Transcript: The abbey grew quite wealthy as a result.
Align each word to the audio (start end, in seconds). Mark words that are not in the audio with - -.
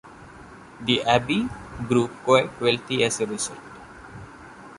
The 0.83 1.03
abbey 1.03 1.47
grew 1.87 2.07
quite 2.23 2.59
wealthy 2.59 3.03
as 3.03 3.19
a 3.21 3.27
result. 3.27 3.59